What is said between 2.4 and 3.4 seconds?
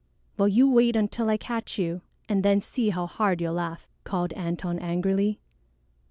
then see how hard